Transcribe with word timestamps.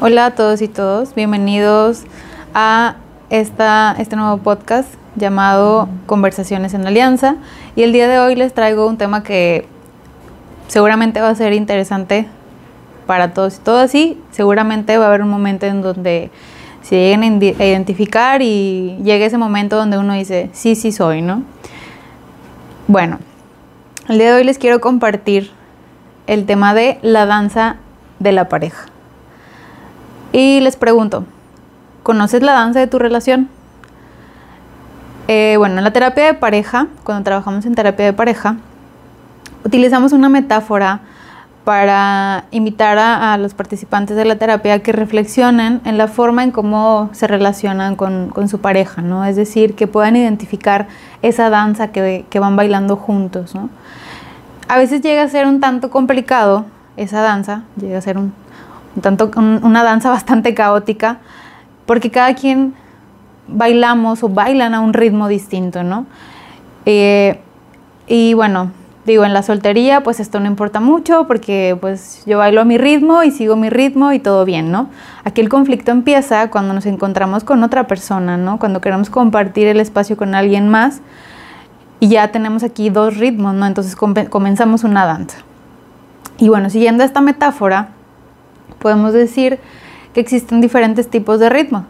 Hola 0.00 0.26
a 0.26 0.30
todos 0.36 0.62
y 0.62 0.68
todos, 0.68 1.16
bienvenidos 1.16 2.04
a 2.54 2.98
esta, 3.30 3.96
este 3.98 4.14
nuevo 4.14 4.38
podcast 4.38 4.88
llamado 5.16 5.88
Conversaciones 6.06 6.72
en 6.72 6.86
Alianza. 6.86 7.34
Y 7.74 7.82
el 7.82 7.92
día 7.92 8.06
de 8.06 8.20
hoy 8.20 8.36
les 8.36 8.54
traigo 8.54 8.86
un 8.86 8.96
tema 8.96 9.24
que 9.24 9.66
seguramente 10.68 11.20
va 11.20 11.30
a 11.30 11.34
ser 11.34 11.52
interesante 11.52 12.28
para 13.08 13.34
todos 13.34 13.56
y 13.56 13.58
todas 13.58 13.94
y 13.96 14.22
seguramente 14.30 14.96
va 14.98 15.06
a 15.06 15.08
haber 15.08 15.22
un 15.22 15.30
momento 15.30 15.66
en 15.66 15.82
donde 15.82 16.30
se 16.82 16.94
lleguen 16.94 17.42
a 17.58 17.64
identificar 17.64 18.40
y 18.40 18.98
llegue 19.02 19.24
ese 19.24 19.36
momento 19.36 19.74
donde 19.74 19.98
uno 19.98 20.14
dice, 20.14 20.48
sí, 20.52 20.76
sí 20.76 20.92
soy, 20.92 21.22
¿no? 21.22 21.42
Bueno, 22.86 23.18
el 24.08 24.18
día 24.18 24.30
de 24.30 24.36
hoy 24.36 24.44
les 24.44 24.58
quiero 24.58 24.80
compartir 24.80 25.50
el 26.28 26.46
tema 26.46 26.72
de 26.72 27.00
la 27.02 27.26
danza 27.26 27.78
de 28.20 28.30
la 28.30 28.48
pareja. 28.48 28.86
Y 30.32 30.60
les 30.60 30.76
pregunto, 30.76 31.24
¿conoces 32.02 32.42
la 32.42 32.52
danza 32.52 32.80
de 32.80 32.86
tu 32.86 32.98
relación? 32.98 33.48
Eh, 35.26 35.56
bueno, 35.58 35.78
en 35.78 35.84
la 35.84 35.92
terapia 35.92 36.24
de 36.24 36.34
pareja, 36.34 36.86
cuando 37.04 37.24
trabajamos 37.24 37.66
en 37.66 37.74
terapia 37.74 38.06
de 38.06 38.12
pareja, 38.12 38.56
utilizamos 39.64 40.12
una 40.12 40.28
metáfora 40.28 41.00
para 41.68 42.44
invitar 42.50 42.96
a, 42.98 43.36
los 43.36 43.52
participantes 43.52 44.16
de 44.16 44.24
la 44.24 44.36
terapia 44.36 44.72
a 44.72 44.78
que 44.78 44.90
reflexionen 44.90 45.82
en 45.84 45.98
la 45.98 46.08
forma 46.08 46.42
en 46.42 46.50
cómo 46.50 47.10
se 47.12 47.26
relacionan 47.26 47.94
con, 47.94 48.48
su 48.48 48.60
pareja, 48.62 49.02
¿no? 49.02 49.26
Es 49.26 49.36
decir, 49.36 49.74
que 49.74 49.86
puedan 49.86 50.16
identificar 50.16 50.88
esa 51.20 51.50
danza 51.50 51.88
que, 51.88 52.24
van 52.40 52.56
bailando 52.56 52.96
juntos, 52.96 53.54
¿no? 53.54 53.68
A 54.66 54.78
veces 54.78 55.02
llega 55.02 55.22
a 55.22 55.28
ser 55.28 55.46
un 55.46 55.60
tanto 55.60 55.90
complicado 55.90 56.64
esa 56.96 57.20
danza, 57.20 57.64
llega 57.78 57.98
a 57.98 58.00
ser 58.00 58.16
un, 58.16 58.32
tanto, 59.00 59.30
una 59.36 59.82
danza 59.82 60.10
bastante 60.10 60.54
caótica, 60.54 61.18
porque 61.86 62.10
cada 62.10 62.34
quien 62.34 62.74
bailamos 63.48 64.22
o 64.22 64.28
bailan 64.28 64.74
a 64.74 64.80
un 64.80 64.92
ritmo 64.92 65.28
distinto, 65.28 65.82
¿no? 65.82 66.06
Eh, 66.84 67.40
y 68.06 68.34
bueno, 68.34 68.70
digo, 69.04 69.24
en 69.24 69.32
la 69.32 69.42
soltería 69.42 70.02
pues 70.02 70.20
esto 70.20 70.38
no 70.38 70.46
importa 70.46 70.80
mucho 70.80 71.26
porque 71.26 71.76
pues 71.80 72.22
yo 72.26 72.38
bailo 72.38 72.60
a 72.60 72.64
mi 72.64 72.78
ritmo 72.78 73.22
y 73.22 73.30
sigo 73.30 73.56
mi 73.56 73.70
ritmo 73.70 74.12
y 74.12 74.18
todo 74.18 74.44
bien, 74.44 74.70
¿no? 74.70 74.88
Aquí 75.24 75.40
el 75.40 75.48
conflicto 75.48 75.90
empieza 75.90 76.50
cuando 76.50 76.74
nos 76.74 76.86
encontramos 76.86 77.44
con 77.44 77.62
otra 77.62 77.86
persona, 77.86 78.36
¿no? 78.36 78.58
Cuando 78.58 78.80
queremos 78.80 79.10
compartir 79.10 79.66
el 79.66 79.80
espacio 79.80 80.16
con 80.16 80.34
alguien 80.34 80.68
más 80.68 81.00
y 82.00 82.08
ya 82.08 82.28
tenemos 82.28 82.62
aquí 82.62 82.90
dos 82.90 83.16
ritmos, 83.16 83.54
¿no? 83.54 83.66
Entonces 83.66 83.96
comenzamos 83.96 84.84
una 84.84 85.04
danza. 85.04 85.38
Y 86.38 86.48
bueno, 86.48 86.70
siguiendo 86.70 87.02
esta 87.02 87.20
metáfora, 87.20 87.88
podemos 88.80 89.12
decir 89.12 89.58
que 90.14 90.20
existen 90.20 90.60
diferentes 90.60 91.08
tipos 91.08 91.40
de 91.40 91.48
ritmo. 91.48 91.86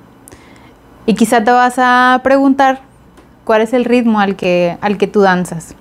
Y 1.06 1.14
quizá 1.14 1.42
te 1.42 1.50
vas 1.50 1.74
a 1.78 2.20
preguntar 2.22 2.80
cuál 3.44 3.62
es 3.62 3.72
el 3.72 3.84
ritmo 3.84 4.20
al 4.20 4.36
que, 4.36 4.76
al 4.80 4.98
que 4.98 5.06
tú 5.06 5.20
danzas. 5.20 5.74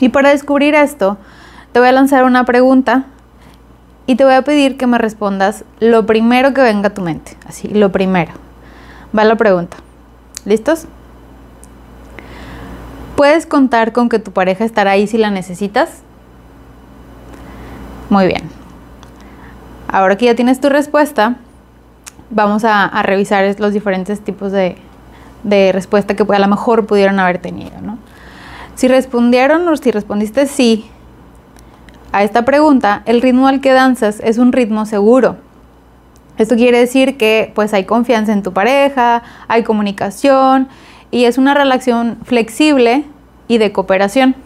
Y 0.00 0.08
para 0.08 0.30
descubrir 0.30 0.74
esto, 0.74 1.16
te 1.72 1.78
voy 1.78 1.88
a 1.88 1.92
lanzar 1.92 2.24
una 2.24 2.44
pregunta 2.44 3.04
y 4.06 4.16
te 4.16 4.24
voy 4.24 4.34
a 4.34 4.42
pedir 4.42 4.76
que 4.76 4.86
me 4.86 4.98
respondas 4.98 5.64
lo 5.78 6.06
primero 6.06 6.52
que 6.54 6.60
venga 6.60 6.88
a 6.88 6.94
tu 6.94 7.02
mente. 7.02 7.36
Así, 7.46 7.68
lo 7.68 7.92
primero. 7.92 8.32
Va 9.16 9.24
la 9.24 9.36
pregunta. 9.36 9.76
¿Listos? 10.44 10.86
¿Puedes 13.16 13.46
contar 13.46 13.92
con 13.92 14.08
que 14.08 14.18
tu 14.18 14.32
pareja 14.32 14.64
estará 14.64 14.92
ahí 14.92 15.06
si 15.06 15.18
la 15.18 15.30
necesitas? 15.30 16.02
Muy 18.10 18.26
bien. 18.26 18.61
Ahora 19.92 20.16
que 20.16 20.24
ya 20.24 20.34
tienes 20.34 20.58
tu 20.58 20.70
respuesta, 20.70 21.36
vamos 22.30 22.64
a, 22.64 23.02
revisar 23.02 23.44
los 23.60 23.74
diferentes 23.74 24.20
tipos 24.20 24.50
de, 24.50 24.74
respuesta 25.44 26.16
que 26.16 26.24
a 26.26 26.38
lo 26.38 26.48
mejor 26.48 26.86
pudieron 26.86 27.20
haber 27.20 27.38
tenido. 27.38 27.72
Si 28.74 28.88
respondieron 28.88 29.68
o 29.68 29.76
si 29.76 29.90
respondiste 29.90 30.46
sí 30.46 30.86
a 32.10 32.24
esta 32.24 32.46
pregunta, 32.46 33.02
el 33.04 33.20
ritmo 33.20 33.48
al 33.48 33.60
que 33.60 33.72
danzas 33.72 34.18
es 34.20 34.38
un 34.38 34.52
ritmo 34.52 34.86
seguro. 34.86 35.36
Esto 36.38 36.56
quiere 36.56 36.78
decir 36.78 37.18
que 37.18 37.52
pues 37.54 37.74
hay 37.74 37.84
confianza 37.84 38.32
en 38.32 38.42
tu 38.42 38.54
pareja, 38.54 39.22
hay 39.46 39.62
comunicación 39.62 40.68
y 41.10 41.26
es 41.26 41.36
una 41.36 41.52
relación 41.52 42.16
flexible 42.24 43.04
y 43.46 43.58
de 43.58 43.72
cooperación 43.72 44.36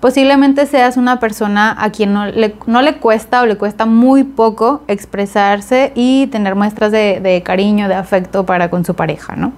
posiblemente 0.00 0.66
seas 0.66 0.96
una 0.96 1.18
persona 1.20 1.74
a 1.78 1.90
quien 1.90 2.12
no 2.12 2.26
le, 2.26 2.54
no 2.66 2.82
le, 2.82 2.96
cuesta 2.98 3.42
o 3.42 3.46
le 3.46 3.56
cuesta 3.56 3.86
muy 3.86 4.24
poco 4.24 4.82
expresarse 4.88 5.92
y 5.94 6.26
tener 6.28 6.54
muestras 6.54 6.92
de, 6.92 7.20
de 7.20 7.42
cariño, 7.42 7.88
de 7.88 7.94
afecto 7.94 8.46
para 8.46 8.70
con 8.70 8.84
su 8.84 8.94
pareja, 8.94 9.36
¿no? 9.36 9.52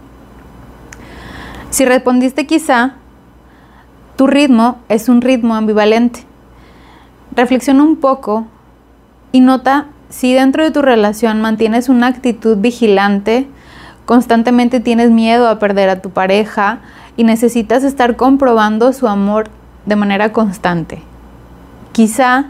Si 1.70 1.84
respondiste 1.84 2.46
quizá, 2.46 2.94
tu 4.16 4.26
ritmo 4.26 4.78
es 4.88 5.08
un 5.08 5.20
ritmo 5.20 5.54
ambivalente. 5.54 6.24
Reflexiona 7.34 7.82
un 7.82 7.96
poco 7.96 8.46
y 9.32 9.40
nota 9.40 9.86
si 10.08 10.32
dentro 10.32 10.64
de 10.64 10.70
tu 10.70 10.82
relación 10.82 11.42
mantienes 11.42 11.88
una 11.88 12.06
actitud 12.06 12.56
vigilante, 12.56 13.46
constantemente 14.06 14.80
tienes 14.80 15.10
miedo 15.10 15.48
a 15.48 15.58
perder 15.58 15.90
a 15.90 16.00
tu 16.00 16.10
pareja 16.10 16.78
y 17.16 17.24
necesitas 17.24 17.84
estar 17.84 18.16
comprobando 18.16 18.92
su 18.92 19.06
amor 19.06 19.50
de 19.88 19.96
manera 19.96 20.32
constante. 20.32 21.02
Quizá 21.92 22.46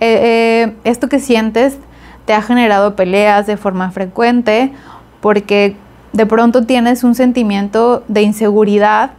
eh, 0.00 0.66
eh, 0.70 0.76
esto 0.84 1.08
que 1.08 1.20
sientes 1.20 1.78
te 2.24 2.32
ha 2.32 2.42
generado 2.42 2.96
peleas 2.96 3.46
de 3.46 3.56
forma 3.56 3.90
frecuente 3.90 4.72
porque 5.20 5.76
de 6.12 6.26
pronto 6.26 6.64
tienes 6.64 7.04
un 7.04 7.14
sentimiento 7.14 8.02
de 8.08 8.22
inseguridad, 8.22 9.10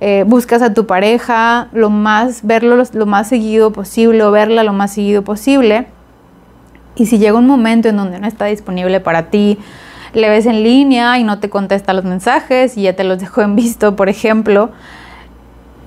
eh, 0.00 0.24
buscas 0.26 0.62
a 0.62 0.74
tu 0.74 0.86
pareja 0.86 1.68
lo 1.72 1.88
más, 1.88 2.44
verlo 2.44 2.76
lo, 2.92 3.06
más 3.06 3.28
seguido 3.28 3.72
posible 3.72 4.22
o 4.24 4.30
verla 4.30 4.62
lo 4.62 4.72
más 4.72 4.92
seguido 4.92 5.22
posible. 5.22 5.86
Y 6.96 7.06
si 7.06 7.18
llega 7.18 7.38
un 7.38 7.46
momento 7.46 7.88
en 7.88 7.96
donde 7.96 8.18
no 8.18 8.26
está 8.26 8.46
disponible 8.46 9.00
para 9.00 9.30
ti, 9.30 9.58
le 10.12 10.28
ves 10.28 10.44
en 10.44 10.62
línea 10.62 11.18
y 11.18 11.24
no 11.24 11.38
te 11.38 11.48
contesta 11.48 11.94
los 11.94 12.04
mensajes 12.04 12.76
y 12.76 12.82
ya 12.82 12.94
te 12.94 13.04
los 13.04 13.18
dejó 13.20 13.42
en 13.42 13.56
visto, 13.56 13.96
por 13.96 14.08
ejemplo, 14.08 14.70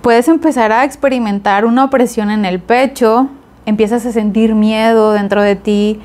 puedes 0.06 0.28
empezar 0.28 0.72
a 0.72 0.84
experimentar 0.84 1.66
una 1.66 1.84
opresión 1.84 2.30
en 2.30 2.46
el 2.46 2.60
pecho, 2.60 3.28
empiezas 3.66 4.06
a 4.06 4.12
sentir 4.12 4.54
miedo 4.54 5.14
dentro 5.14 5.42
de 5.42 5.56
ti, 5.56 6.00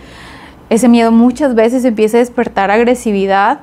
ese 0.70 0.88
miedo 0.88 1.12
muchas 1.12 1.54
veces 1.54 1.84
empieza 1.84 2.16
a 2.16 2.20
despertar 2.20 2.70
agresividad 2.70 3.60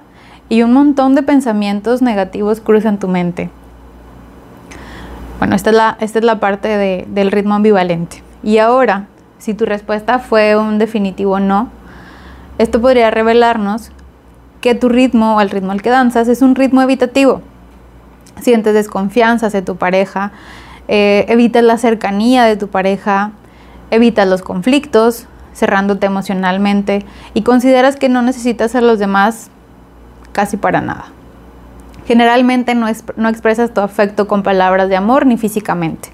y 0.47 0.61
un 0.61 0.73
montón 0.73 1.15
de 1.15 1.23
pensamientos 1.23 2.03
negativos 2.03 2.61
cruzan 2.61 2.99
tu 2.99 3.07
mente. 3.07 3.49
Bueno, 5.39 5.55
esta 5.55 5.71
es 5.71 5.75
la, 5.75 5.97
esta 6.01 6.19
es 6.19 6.25
la 6.25 6.39
parte 6.39 7.07
del 7.09 7.31
ritmo 7.31 7.55
ambivalente. 7.55 8.21
Y 8.43 8.59
ahora, 8.59 9.07
si 9.39 9.55
tu 9.55 9.65
respuesta 9.65 10.19
fue 10.19 10.55
un 10.55 10.77
definitivo 10.77 11.39
no, 11.39 11.69
esto 12.59 12.79
podría 12.79 13.09
revelarnos 13.09 13.89
que 14.61 14.75
tu 14.75 14.87
ritmo 14.87 15.37
o 15.37 15.41
el 15.41 15.49
ritmo 15.49 15.71
al 15.71 15.81
que 15.81 15.89
danzas 15.89 16.27
es 16.27 16.43
un 16.43 16.53
ritmo 16.53 16.83
evitativo 16.83 17.41
sientes 18.41 18.73
desconfianza 18.73 19.47
hacia 19.47 19.63
tu 19.63 19.75
pareja, 19.75 20.31
eh, 20.87 21.25
evitas 21.27 21.63
la 21.63 21.77
cercanía 21.77 22.45
de 22.45 22.57
tu 22.57 22.67
pareja, 22.67 23.31
evitas 23.91 24.27
los 24.27 24.41
conflictos, 24.41 25.27
cerrándote 25.53 26.05
emocionalmente 26.05 27.05
y 27.33 27.41
consideras 27.41 27.95
que 27.95 28.09
no 28.09 28.21
necesitas 28.21 28.75
a 28.75 28.81
los 28.81 28.99
demás 28.99 29.49
casi 30.31 30.55
para 30.57 30.81
nada. 30.81 31.05
Generalmente 32.05 32.75
no, 32.75 32.87
no 33.15 33.29
expresas 33.29 33.73
tu 33.73 33.81
afecto 33.81 34.27
con 34.27 34.43
palabras 34.43 34.87
de 34.87 34.95
amor 34.95 35.25
ni 35.25 35.37
físicamente. 35.37 36.09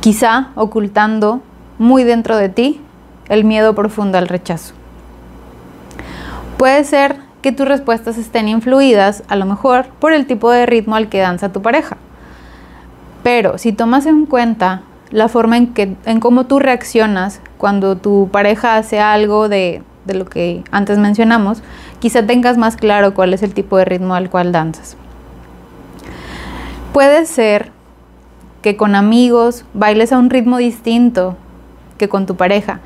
Quizá 0.00 0.48
ocultando 0.54 1.40
muy 1.78 2.04
dentro 2.04 2.36
de 2.36 2.48
ti 2.48 2.80
el 3.28 3.44
miedo 3.44 3.74
profundo 3.74 4.18
al 4.18 4.28
rechazo. 4.28 4.74
Puede 6.58 6.84
ser 6.84 7.16
que 7.42 7.52
tus 7.52 7.66
respuestas 7.66 8.18
estén 8.18 8.48
influidas 8.48 9.22
a 9.28 9.36
lo 9.36 9.46
mejor 9.46 9.86
por 9.98 10.12
el 10.12 10.26
tipo 10.26 10.50
de 10.50 10.66
ritmo 10.66 10.96
al 10.96 11.08
que 11.08 11.20
danza 11.20 11.52
tu 11.52 11.62
pareja. 11.62 11.96
Pero 13.22 13.58
si 13.58 13.72
tomas 13.72 14.06
en 14.06 14.26
cuenta 14.26 14.82
la 15.10 15.28
forma 15.28 15.56
en 15.56 15.68
que 15.68 15.96
en 16.04 16.20
cómo 16.20 16.46
tú 16.46 16.58
reaccionas 16.58 17.40
cuando 17.58 17.96
tu 17.96 18.28
pareja 18.30 18.76
hace 18.76 19.00
algo 19.00 19.48
de, 19.48 19.82
de 20.04 20.14
lo 20.14 20.24
que 20.24 20.62
antes 20.70 20.98
mencionamos, 20.98 21.62
quizá 21.98 22.26
tengas 22.26 22.56
más 22.56 22.76
claro 22.76 23.14
cuál 23.14 23.34
es 23.34 23.42
el 23.42 23.54
tipo 23.54 23.76
de 23.76 23.84
ritmo 23.84 24.14
al 24.14 24.30
cual 24.30 24.52
danzas. 24.52 24.96
Puede 26.92 27.26
ser 27.26 27.70
que 28.62 28.76
con 28.76 28.94
amigos 28.94 29.64
bailes 29.74 30.12
a 30.12 30.18
un 30.18 30.30
ritmo 30.30 30.58
distinto 30.58 31.36
que 31.98 32.08
con 32.08 32.26
tu 32.26 32.36
pareja, 32.36 32.80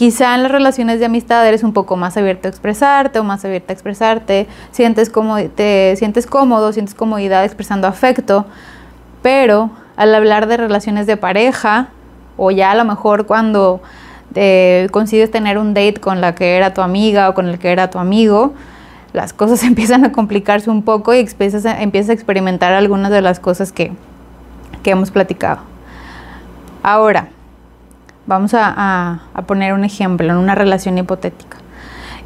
Quizá 0.00 0.34
en 0.34 0.44
las 0.44 0.50
relaciones 0.50 0.98
de 0.98 1.04
amistad 1.04 1.46
eres 1.46 1.62
un 1.62 1.74
poco 1.74 1.94
más 1.94 2.16
abierto 2.16 2.48
a 2.48 2.50
expresarte 2.50 3.18
o 3.18 3.22
más 3.22 3.44
abierta 3.44 3.70
a 3.70 3.74
expresarte, 3.74 4.46
sientes 4.70 5.10
como, 5.10 5.38
te 5.50 5.94
sientes 5.98 6.26
cómodo, 6.26 6.72
sientes 6.72 6.94
comodidad 6.94 7.44
expresando 7.44 7.86
afecto, 7.86 8.46
pero 9.20 9.68
al 9.96 10.14
hablar 10.14 10.46
de 10.46 10.56
relaciones 10.56 11.06
de 11.06 11.18
pareja 11.18 11.88
o 12.38 12.50
ya 12.50 12.70
a 12.70 12.74
lo 12.76 12.86
mejor 12.86 13.26
cuando 13.26 13.82
eh, 14.36 14.88
consigues 14.90 15.30
tener 15.30 15.58
un 15.58 15.74
date 15.74 16.00
con 16.00 16.22
la 16.22 16.34
que 16.34 16.56
era 16.56 16.72
tu 16.72 16.80
amiga 16.80 17.28
o 17.28 17.34
con 17.34 17.46
el 17.48 17.58
que 17.58 17.70
era 17.70 17.90
tu 17.90 17.98
amigo, 17.98 18.54
las 19.12 19.34
cosas 19.34 19.62
empiezan 19.64 20.06
a 20.06 20.12
complicarse 20.12 20.70
un 20.70 20.82
poco 20.82 21.12
y 21.12 21.18
empiezas 21.18 21.66
a, 21.66 21.82
empiezas 21.82 22.08
a 22.08 22.12
experimentar 22.14 22.72
algunas 22.72 23.10
de 23.10 23.20
las 23.20 23.38
cosas 23.38 23.70
que, 23.70 23.92
que 24.82 24.92
hemos 24.92 25.10
platicado. 25.10 25.58
Ahora, 26.82 27.28
vamos 28.26 28.52
a, 28.54 29.20
poner 29.46 29.72
un 29.72 29.84
ejemplo 29.84 30.30
en 30.30 30.36
una 30.36 30.54
relación 30.54 30.98
hipotética. 30.98 31.58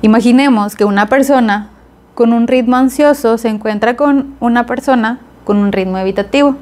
Imaginemos 0.02 0.76
que 0.76 0.85
una 0.85 1.06
persona 1.06 1.70
con 2.14 2.32
un 2.32 2.46
ritmo 2.46 2.76
ansioso 2.76 3.38
se 3.38 3.49
encuentra 3.49 3.96
con 3.96 4.35
una 4.41 4.67
persona 4.67 5.19
con 5.44 5.56
un 5.56 5.73
ritmo 5.73 5.99
evitativo. 5.99 6.56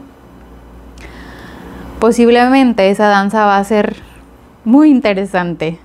Posiblemente 1.99 2.91
esa 2.91 3.07
danza 3.09 3.45
va 3.45 3.59
a 3.59 3.65
ser 3.65 3.97
muy 4.65 4.91
interesante 4.91 5.79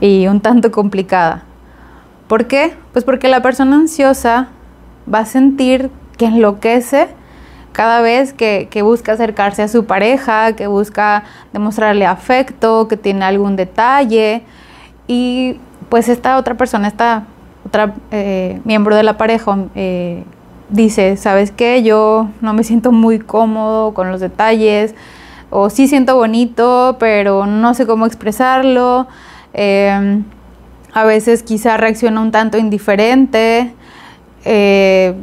y 0.00 0.26
un 0.26 0.40
tanto 0.40 0.70
complicada. 0.70 1.42
¿Por 2.28 2.46
qué? 2.46 2.74
Pues 2.92 3.04
porque 3.04 3.28
la 3.28 3.42
persona 3.42 3.76
ansiosa 3.76 4.48
va 5.12 5.20
a 5.20 5.26
sentir 5.26 5.90
que 6.16 6.26
enloquece 6.26 7.08
cada 7.80 8.02
vez 8.02 8.34
que, 8.34 8.82
busca 8.82 9.12
acercarse 9.12 9.62
a 9.62 9.68
su 9.68 9.86
pareja, 9.86 10.54
que 10.54 10.66
busca 10.66 11.24
demostrarle 11.54 12.04
afecto, 12.04 12.88
que 12.88 12.98
tiene 12.98 13.24
algún 13.24 13.56
detalle. 13.56 14.42
Y 15.06 15.56
pues 15.88 16.10
esta 16.10 16.36
otra 16.36 16.58
persona, 16.58 16.88
esta 16.88 17.24
otra 17.64 17.94
eh, 18.10 18.60
miembro 18.66 18.94
de 18.96 19.02
la 19.02 19.16
pareja, 19.16 19.56
eh, 19.74 20.24
dice, 20.68 21.16
¿sabes 21.16 21.52
qué? 21.52 21.82
Yo 21.82 22.28
no 22.42 22.52
me 22.52 22.64
siento 22.64 22.92
muy 22.92 23.18
cómodo 23.18 23.94
con 23.94 24.12
los 24.12 24.20
detalles, 24.20 24.94
o 25.48 25.70
sí 25.70 25.88
siento 25.88 26.16
bonito, 26.16 26.98
pero 27.00 27.46
no 27.46 27.72
sé 27.72 27.86
cómo 27.86 28.04
expresarlo. 28.04 29.08
Em, 29.54 30.24
a 30.92 31.04
veces 31.04 31.42
quizá 31.42 31.78
reacciona 31.78 32.20
un 32.20 32.30
tanto 32.30 32.58
indiferente 32.58 33.72
eh, 34.44 35.14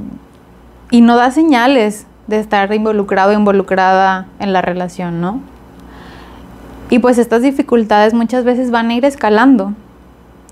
y 0.89 1.01
no 1.01 1.17
da 1.17 1.29
señales 1.29 2.07
de 2.27 2.39
estar 2.39 2.73
involucrado 2.73 3.33
involucrada 3.33 4.27
en 4.39 4.53
la 4.53 4.61
relación, 4.61 5.21
¿no? 5.21 5.41
Y 6.89 6.99
pues 6.99 7.17
estas 7.17 7.41
dificultades 7.41 8.13
muchas 8.13 8.43
veces 8.43 8.71
van 8.71 8.89
a 8.89 8.93
ir 8.93 9.05
escalando 9.05 9.73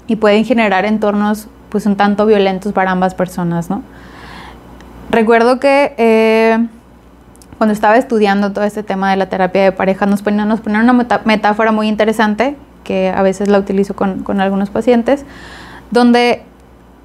y 0.07 0.18
pueden 0.18 0.44
generar 0.45 0.86
entornos 0.86 1.48
pues 1.69 1.86
un 1.86 1.95
tanto 1.95 2.25
violentos 2.25 2.74
para 2.74 2.92
ambas 2.92 3.16
personas, 3.16 3.69
¿no? 3.69 3.83
Recuerdo 5.12 5.60
que 5.60 5.94
eh, 5.98 6.68
cuando 7.57 7.74
estaba 7.74 7.98
estudiando 7.98 8.51
todo 8.51 8.66
este 8.66 8.83
tema 8.83 9.12
de 9.12 9.18
la 9.18 9.28
terapia 9.28 9.63
de 9.63 9.71
pareja, 9.71 10.06
nos 10.06 10.21
ponían, 10.21 10.48
nos 10.48 10.60
una 10.66 10.94
metáfora 11.24 11.71
muy 11.71 11.88
interesante, 11.88 12.57
que 12.83 13.10
a 13.10 13.21
veces 13.21 13.48
la 13.48 13.57
utilizo 13.57 13.95
con, 13.95 14.24
con 14.24 14.42
algunos 14.42 14.69
pacientes, 14.69 15.25
donde 15.92 16.44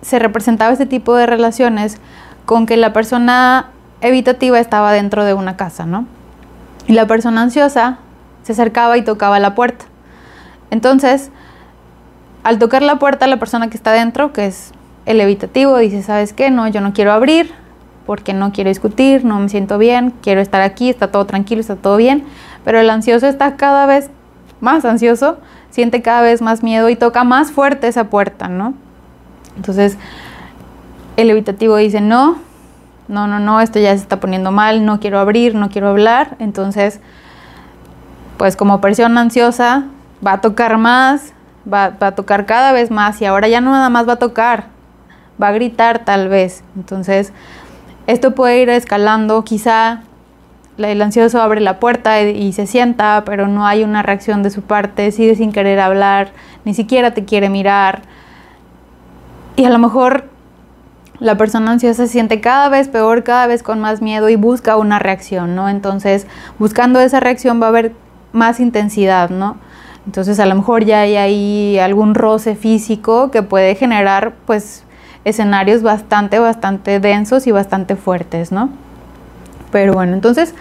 se 0.02 0.18
representaba 0.18 0.72
este 0.72 0.86
tipo 0.86 1.14
de 1.14 1.26
relaciones 1.26 1.98
con 2.46 2.66
que 2.66 2.76
la 2.76 2.92
persona 2.92 3.68
evitativa 4.00 4.58
estaba 4.58 4.92
dentro 4.92 5.24
de 5.24 5.34
una 5.34 5.56
casa, 5.56 5.86
¿no? 5.86 6.06
Y 6.86 6.94
la 6.94 7.06
persona 7.06 7.42
ansiosa 7.42 7.98
se 8.42 8.52
acercaba 8.52 8.96
y 8.96 9.02
tocaba 9.02 9.38
la 9.38 9.54
puerta. 9.54 9.84
Entonces, 10.70 11.30
al 12.42 12.58
tocar 12.58 12.82
la 12.82 12.98
puerta, 12.98 13.26
la 13.26 13.38
persona 13.38 13.68
que 13.68 13.76
está 13.76 13.92
dentro, 13.92 14.32
que 14.32 14.46
es 14.46 14.72
el 15.06 15.20
evitativo, 15.20 15.76
dice, 15.78 16.02
¿sabes 16.02 16.32
qué? 16.32 16.50
No, 16.50 16.68
yo 16.68 16.80
no 16.80 16.92
quiero 16.92 17.12
abrir 17.12 17.52
porque 18.06 18.32
no 18.32 18.52
quiero 18.52 18.70
discutir, 18.70 19.24
no 19.24 19.38
me 19.38 19.48
siento 19.48 19.78
bien, 19.78 20.12
quiero 20.22 20.40
estar 20.40 20.62
aquí, 20.62 20.90
está 20.90 21.12
todo 21.12 21.26
tranquilo, 21.26 21.60
está 21.60 21.76
todo 21.76 21.96
bien. 21.96 22.24
Pero 22.64 22.80
el 22.80 22.90
ansioso 22.90 23.26
está 23.26 23.56
cada 23.56 23.86
vez 23.86 24.10
más 24.60 24.84
ansioso, 24.84 25.38
siente 25.70 26.02
cada 26.02 26.22
vez 26.22 26.42
más 26.42 26.62
miedo 26.62 26.88
y 26.88 26.96
toca 26.96 27.24
más 27.24 27.52
fuerte 27.52 27.88
esa 27.88 28.04
puerta, 28.04 28.48
¿no? 28.48 28.74
Entonces, 29.56 29.96
el 31.16 31.30
evitativo 31.30 31.76
dice, 31.76 32.00
no, 32.00 32.38
no, 33.10 33.26
no, 33.26 33.40
no, 33.40 33.60
esto 33.60 33.78
ya 33.80 33.90
se 33.90 34.02
está 34.02 34.20
poniendo 34.20 34.52
mal, 34.52 34.86
no 34.86 35.00
quiero 35.00 35.18
abrir, 35.18 35.54
no 35.54 35.68
quiero 35.68 35.88
hablar. 35.88 36.36
Entonces, 36.38 37.00
pues 38.38 38.56
como 38.56 38.80
persona 38.80 39.20
ansiosa, 39.20 39.84
va 40.26 40.34
a 40.34 40.40
tocar 40.40 40.78
más, 40.78 41.32
va, 41.70 41.96
a 42.00 42.12
tocar 42.12 42.46
cada 42.46 42.72
vez 42.72 42.90
más 42.90 43.20
y 43.20 43.26
ahora 43.26 43.48
ya 43.48 43.60
no 43.60 43.72
nada 43.72 43.90
más 43.90 44.08
va 44.08 44.14
a 44.14 44.18
tocar, 44.18 44.66
va 45.42 45.48
a 45.48 45.52
gritar 45.52 46.04
tal 46.04 46.28
vez. 46.28 46.62
Entonces, 46.76 47.32
esto 48.06 48.34
puede 48.34 48.62
ir 48.62 48.70
escalando, 48.70 49.44
quizá 49.44 50.02
el 50.78 51.02
ansioso 51.02 51.42
abre 51.42 51.60
la 51.60 51.80
puerta 51.80 52.22
y, 52.22 52.52
se 52.52 52.66
sienta, 52.66 53.24
pero 53.26 53.48
no 53.48 53.66
hay 53.66 53.82
una 53.82 54.02
reacción 54.02 54.42
de 54.42 54.50
su 54.50 54.62
parte, 54.62 55.10
sigue 55.10 55.34
sin 55.34 55.52
querer 55.52 55.80
hablar, 55.80 56.30
ni 56.64 56.74
siquiera 56.74 57.12
te 57.12 57.24
quiere 57.24 57.50
mirar. 57.50 58.02
Y 59.56 59.64
a 59.64 59.70
lo 59.70 59.78
mejor 59.78 60.29
la 61.20 61.36
persona 61.36 61.70
ansiosa 61.70 62.06
se 62.06 62.12
siente 62.12 62.40
cada 62.40 62.68
vez 62.70 62.88
peor, 62.88 63.22
cada 63.22 63.46
vez 63.46 63.62
con 63.62 63.78
más 63.78 64.00
miedo 64.00 64.28
y 64.30 64.36
busca 64.36 64.76
una 64.76 64.98
reacción, 64.98 65.54
¿no? 65.54 65.68
Entonces, 65.68 66.26
buscando 66.58 66.98
esa 66.98 67.20
reacción 67.20 67.60
va 67.60 67.66
a 67.66 67.68
haber 67.68 67.92
más 68.32 68.58
intensidad, 68.58 69.28
¿no? 69.28 69.58
Entonces 70.06 70.40
a 70.40 70.46
lo 70.46 70.54
mejor 70.54 70.84
ya 70.84 71.00
hay 71.00 71.16
ahí 71.16 71.78
algún 71.78 72.14
roce 72.14 72.56
físico 72.56 73.30
que 73.30 73.42
puede 73.42 73.74
generar 73.74 74.32
pues 74.46 74.84
escenarios 75.24 75.82
bastante, 75.82 76.38
bastante 76.38 77.00
densos 77.00 77.46
y 77.46 77.52
bastante 77.52 77.96
fuertes, 77.96 78.50
¿no? 78.50 78.70
Pero 79.70 79.92
bueno, 79.92 80.14
entonces, 80.14 80.54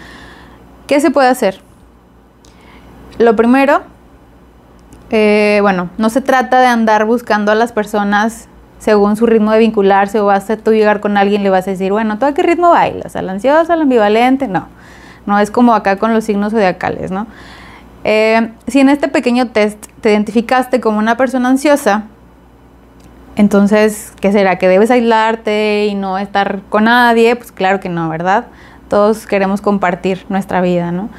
¿qué 0.86 1.00
se 1.00 1.10
puede 1.10 1.28
hacer? 1.28 1.60
Lo 3.18 3.34
primero, 3.34 3.80
eh, 5.08 5.58
bueno, 5.62 5.88
no 5.96 6.10
se 6.10 6.20
trata 6.20 6.60
de 6.60 6.66
andar 6.66 7.06
buscando 7.06 7.50
a 7.50 7.54
las 7.54 7.72
personas 7.72 8.49
según 8.80 9.14
su 9.16 9.26
ritmo 9.26 9.52
de 9.52 9.58
vincularse 9.58 10.18
o 10.18 10.26
vas 10.26 10.48
a 10.50 10.56
tú 10.56 10.72
llegar 10.72 11.00
con 11.00 11.16
alguien 11.16 11.42
le 11.42 11.50
vas 11.50 11.68
a 11.68 11.70
decir, 11.70 11.92
bueno, 11.92 12.18
¿tú 12.18 12.24
a 12.26 12.32
qué 12.32 12.42
ritmo 12.42 12.70
bailas? 12.70 13.14
¿Al 13.14 13.28
ansioso, 13.28 13.72
al 13.72 13.82
ambivalente? 13.82 14.48
No, 14.48 14.68
no 15.26 15.38
es 15.38 15.50
como 15.50 15.74
acá 15.74 15.96
con 15.96 16.14
los 16.14 16.24
signos 16.24 16.52
zodiacales, 16.52 17.10
¿no? 17.10 17.26
Eh, 18.04 18.50
si 18.66 18.80
en 18.80 18.88
este 18.88 19.08
pequeño 19.08 19.48
test 19.48 19.86
te 20.00 20.10
identificaste 20.10 20.80
como 20.80 20.98
una 20.98 21.18
persona 21.18 21.50
ansiosa, 21.50 22.04
entonces, 23.36 24.14
¿qué 24.20 24.32
será? 24.32 24.56
¿Que 24.56 24.66
debes 24.66 24.90
aislarte 24.90 25.86
y 25.86 25.94
no 25.94 26.18
estar 26.18 26.62
con 26.70 26.84
nadie? 26.84 27.36
Pues 27.36 27.52
claro 27.52 27.80
que 27.80 27.90
no, 27.90 28.08
¿verdad? 28.08 28.46
Todos 28.88 29.26
queremos 29.26 29.60
compartir 29.60 30.24
nuestra 30.30 30.62
vida, 30.62 30.90
¿no? 30.90 31.10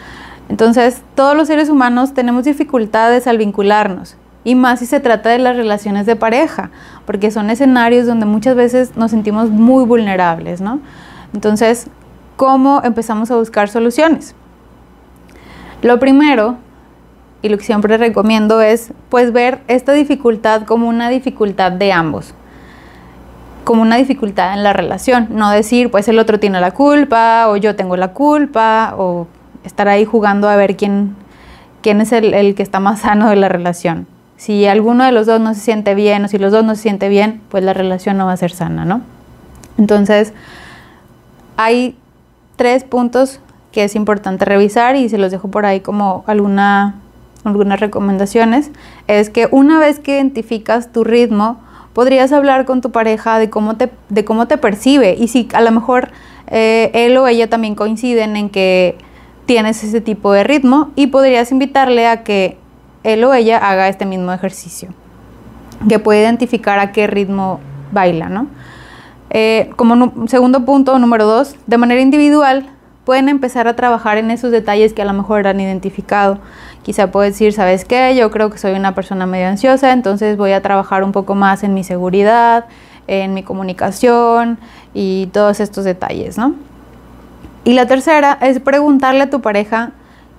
Entonces, 0.50 1.04
todos 1.16 1.38
los 1.38 1.48
seres 1.48 1.70
humanos 1.70 2.16
tenemos 2.16 2.44
dificultades 2.44 3.28
al 3.28 3.38
vincularnos, 3.38 4.18
y 4.44 4.56
más 4.56 4.80
si 4.80 4.86
se 4.86 5.00
trata 5.00 5.30
de 5.30 5.40
las 5.40 5.56
relaciones 5.56 6.06
de 6.06 6.16
pareja, 6.16 6.72
porque 7.06 7.32
son 7.32 7.50
escenarios 7.50 8.08
donde 8.08 8.26
muchas 8.26 8.56
veces 8.56 8.98
nos 8.98 9.12
sentimos 9.12 9.50
muy 9.50 9.86
vulnerables, 9.86 10.62
¿no? 10.62 10.80
Entonces, 11.34 11.88
¿cómo 12.38 12.82
empezamos 12.84 13.32
a 13.32 13.36
buscar 13.36 13.70
soluciones? 13.70 14.36
Lo 15.82 16.00
primero 16.00 16.58
y 17.42 17.50
lo 17.50 17.58
que 17.58 17.64
siempre 17.64 17.98
recomiendo 17.98 18.62
es 18.62 18.94
pues 19.10 19.32
ver 19.32 19.62
esta 19.68 19.94
dificultad 19.94 20.64
como 20.64 20.88
una 20.88 21.10
dificultad 21.10 21.72
de 21.72 21.92
ambos 21.92 22.34
como 23.64 23.82
una 23.82 23.98
dificultad 23.98 24.54
en 24.54 24.64
la 24.64 24.74
relación, 24.74 25.28
no 25.32 25.52
decir 25.52 25.92
pues 25.92 26.08
el 26.08 26.20
otro 26.20 26.40
tiene 26.40 26.60
la 26.60 26.72
culpa 26.72 27.48
o 27.48 27.58
yo 27.58 27.76
tengo 27.76 27.96
la 27.96 28.10
culpa 28.10 28.96
o 28.98 29.28
estar 29.64 29.88
ahí 29.88 30.06
jugando 30.06 30.50
a 30.50 30.56
ver 30.56 30.76
quién, 30.76 31.16
quién 31.82 32.02
es 32.02 32.12
el, 32.12 32.34
el 32.34 32.56
que 32.56 32.64
está 32.64 32.80
más 32.80 33.02
sano 33.02 33.30
de 33.30 33.36
la 33.36 33.50
relación. 33.50 34.08
Si 34.42 34.66
alguno 34.66 35.04
de 35.04 35.12
los 35.12 35.28
dos 35.28 35.40
no 35.40 35.54
se 35.54 35.60
siente 35.60 35.94
bien 35.94 36.26
o 36.26 36.28
si 36.28 36.40
los 36.40 36.52
dos 36.52 36.66
no 36.66 36.74
se 36.74 36.82
siente 36.82 37.10
bien, 37.10 37.42
pues 37.50 37.64
la 37.64 37.74
relación 37.74 38.18
no 38.18 38.26
va 38.26 38.32
a 38.32 38.38
ser 38.38 38.50
sana, 38.50 38.86
¿no? 38.86 39.02
Entonces, 39.78 40.34
hay 41.58 41.96
tres 42.56 42.84
puntos 42.84 43.40
que 43.72 43.84
es 43.84 43.96
importante 43.96 44.44
revisar 44.44 44.96
y 44.96 45.10
se 45.10 45.20
los 45.20 45.30
dejo 45.30 45.50
por 45.50 45.68
ahí 45.68 45.82
como 45.82 46.24
alguna 46.26 46.96
algunas 47.44 47.80
recomendaciones, 47.80 48.72
es 49.06 49.30
que 49.30 49.48
una 49.52 49.78
vez 49.78 50.00
que 50.00 50.16
identificas 50.16 50.92
tu 50.92 51.04
ritmo, 51.04 51.60
podrías 51.94 52.32
hablar 52.32 52.66
con 52.66 52.82
tu 52.82 52.90
pareja 52.90 53.38
de 53.38 53.52
cómo 53.52 53.78
te, 53.78 53.92
de 54.10 54.26
cómo 54.26 54.48
te 54.48 54.58
percibe 54.58 55.16
y 55.20 55.28
si 55.28 55.50
a 55.54 55.62
lo 55.62 55.72
mejor 55.72 56.10
eh, 56.48 56.90
él 56.96 57.16
o 57.18 57.28
ella 57.28 57.48
también 57.48 57.76
coinciden 57.76 58.36
en 58.36 58.50
que 58.50 58.98
tienes 59.46 59.84
ese 59.84 60.02
tipo 60.02 60.34
de 60.34 60.44
ritmo 60.44 60.90
y 60.96 61.08
podrías 61.08 61.52
invitarle 61.52 62.08
a 62.08 62.24
que 62.24 62.58
él 63.04 63.24
o 63.24 63.34
ella 63.34 63.58
haga 63.58 63.88
este 63.88 64.06
mismo 64.06 64.32
ejercicio, 64.32 64.90
que 65.88 66.00
puede 66.00 66.22
identificar 66.22 66.80
a 66.80 66.92
qué 66.92 67.08
ritmo 67.08 67.60
baila, 67.92 68.30
¿no? 68.30 68.48
Eh, 69.30 69.70
como 69.76 70.28
segundo 70.28 70.66
punto, 70.66 71.00
número 71.00 71.26
dos, 71.26 71.56
de 71.66 71.78
manera 71.78 72.02
individual, 72.02 72.70
pueden 73.06 73.30
empezar 73.30 73.68
a 73.68 73.76
trabajar 73.76 74.18
en 74.18 74.30
esos 74.30 74.52
detalles 74.52 74.94
que 74.94 75.02
a 75.02 75.06
lo 75.06 75.14
mejor 75.14 75.48
han 75.48 75.60
identificado. 75.60 76.40
Quizá 76.84 77.12
puedes 77.12 77.34
decir, 77.34 77.54
¿sabes 77.54 77.86
qué? 77.86 78.16
Yo 78.16 78.30
creo 78.30 78.50
que 78.50 78.58
soy 78.58 78.74
una 78.74 78.94
persona 78.94 79.26
medio 79.26 79.48
ansiosa, 79.48 79.92
entonces 79.92 80.38
voy 80.38 80.52
a 80.52 80.62
trabajar 80.62 81.04
un 81.04 81.12
poco 81.12 81.36
más 81.36 81.64
en 81.64 81.74
mi 81.74 81.84
seguridad, 81.84 82.66
en 83.08 83.34
mi 83.34 83.44
comunicación 83.44 84.60
y 84.94 85.28
todos 85.28 85.60
estos 85.60 85.86
detalles, 85.86 86.38
¿no? 86.38 86.56
Y 87.64 87.74
la 87.74 87.86
tercera 87.86 88.38
es 88.42 88.60
preguntarle 88.60 89.24
a 89.24 89.30
tu 89.30 89.42
pareja 89.42 89.92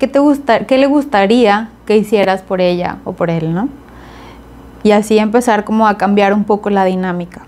¿qué, 0.02 0.08
te 0.08 0.18
gusta, 0.18 0.66
¿qué 0.66 0.78
le 0.78 0.88
gustaría 0.88 1.68
que 1.86 1.96
hicieras 1.96 2.42
por 2.42 2.60
ella 2.60 2.96
o 3.04 3.12
por 3.12 3.30
él, 3.30 3.54
¿no? 3.54 3.68
Y 4.82 4.90
así 4.90 5.16
empezar 5.16 5.62
como 5.62 5.86
a 5.86 5.96
cambiar 5.96 6.34
un 6.34 6.42
poco 6.42 6.70
la 6.70 6.84
dinámica. 6.84 7.42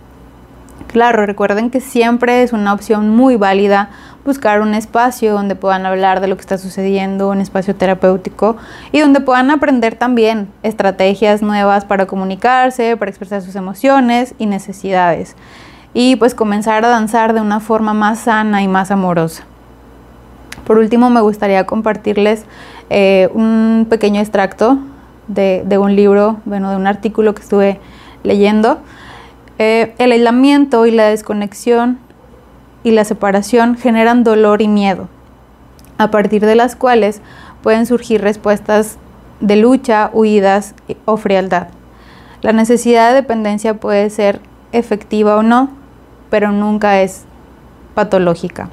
Claro, 0.87 1.27
recuerden 1.27 1.71
que 1.71 1.81
siempre 1.81 2.45
es 2.45 2.53
una 2.53 2.73
opción 2.73 3.11
muy 3.11 3.35
válida 3.35 3.89
buscar 4.25 4.61
un 4.61 4.75
espacio 4.75 5.33
donde 5.33 5.57
puedan 5.57 5.85
hablar 5.85 6.21
de 6.21 6.29
lo 6.29 6.37
que 6.37 6.43
está 6.43 6.57
sucediendo, 6.57 7.29
un 7.29 7.41
espacio 7.41 7.75
terapéutico 7.75 8.57
y 8.93 9.01
donde 9.01 9.19
puedan 9.19 9.51
aprender 9.51 9.97
también 9.97 10.47
estrategias 10.63 11.43
nuevas 11.43 11.85
para 11.85 12.07
comunicarse, 12.07 12.97
para 12.97 13.11
expresar 13.11 13.43
sus 13.43 13.57
emociones 13.57 14.37
y 14.39 14.47
necesidades. 14.47 15.35
Y 15.93 16.15
pues 16.15 16.37
comenzar 16.37 16.85
a 16.85 16.89
danzar 16.89 17.33
de 17.33 17.41
una 17.41 17.59
forma 17.59 17.95
más 17.95 18.21
sana 18.21 18.63
y 18.63 18.69
más 18.69 18.93
amorosa. 18.93 19.45
Por 20.67 20.79
último, 20.79 21.11
me 21.11 21.21
gustaría 21.21 21.67
compartirles 21.67 22.45
eh, 22.91 23.29
un 23.35 23.87
pequeño 23.89 24.21
extracto 24.21 24.79
de, 25.29 25.79
un 25.79 25.97
libro, 25.97 26.39
bueno, 26.45 26.71
de 26.71 26.77
un 26.77 26.87
artículo 26.87 27.35
que 27.35 27.43
estuve 27.43 27.81
leyendo. 28.23 28.79
Eh, 29.59 29.95
el 29.99 30.13
aislamiento 30.13 30.87
y 30.87 30.91
la 30.91 31.05
desconexión 31.05 31.99
y 32.83 32.91
la 32.91 33.05
separación 33.05 33.77
generan 33.77 34.25
dolor 34.25 34.63
y 34.63 34.69
miedo, 34.69 35.09
a 35.99 36.11
partir 36.11 36.45
de 36.45 36.55
las 36.55 36.77
cuales 36.77 37.21
pueden 37.63 37.87
surgir 37.87 38.21
respuestas 38.21 38.99
de 39.41 39.57
lucha, 39.57 40.11
huidas 40.13 40.75
o 41.05 41.17
frialdad. 41.17 41.69
La 42.43 42.53
necesidad 42.53 43.09
de 43.09 43.15
dependencia 43.15 43.75
puede 43.75 44.11
ser 44.11 44.41
efectiva 44.73 45.37
o 45.37 45.43
no, 45.43 45.71
pero 46.31 46.53
nunca 46.53 47.01
es 47.01 47.25
patológica. 47.95 48.69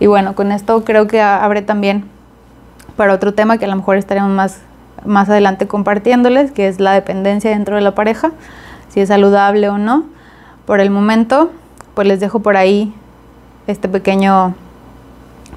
Y 0.00 0.06
bueno, 0.06 0.34
con 0.34 0.52
esto 0.52 0.84
creo 0.84 1.06
que 1.06 1.20
abre 1.20 1.62
también 1.62 2.04
para 2.96 3.14
otro 3.14 3.34
tema 3.34 3.58
que 3.58 3.64
a 3.64 3.68
lo 3.68 3.76
mejor 3.76 3.96
estaremos 3.96 4.30
más, 4.30 4.60
más 5.04 5.28
adelante 5.28 5.66
compartiéndoles, 5.66 6.52
que 6.52 6.68
es 6.68 6.80
la 6.80 6.92
dependencia 6.92 7.50
dentro 7.50 7.76
de 7.76 7.82
la 7.82 7.94
pareja, 7.94 8.32
si 8.88 9.00
es 9.00 9.08
saludable 9.08 9.68
o 9.68 9.78
no. 9.78 10.04
Por 10.66 10.80
el 10.80 10.90
momento, 10.90 11.50
pues 11.94 12.06
les 12.06 12.20
dejo 12.20 12.40
por 12.40 12.56
ahí 12.56 12.92
este 13.66 13.88
pequeño 13.88 14.54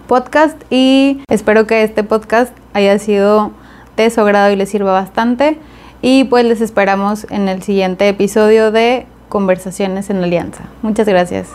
podcast 0.08 0.62
y 0.70 1.22
espero 1.30 1.68
que 1.68 1.84
este 1.84 2.04
podcast 2.04 2.56
haya 2.74 2.98
sido 3.00 3.52
de 3.98 4.10
su 4.10 4.22
agrado 4.22 4.52
y 4.52 4.56
les 4.56 4.70
sirva 4.70 4.92
bastante. 4.92 5.58
Y 6.02 6.24
pues 6.26 6.46
les 6.46 6.62
esperamos 6.62 7.28
en 7.30 7.48
el 7.48 7.62
siguiente 7.62 8.08
episodio 8.10 8.72
de 8.72 9.06
Conversaciones 9.30 10.10
en 10.10 10.24
Alianza. 10.24 10.64
Muchas 10.82 11.08
gracias. 11.08 11.50